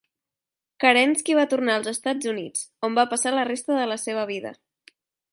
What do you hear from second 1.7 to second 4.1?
als Estats Units, on va passar la resta de la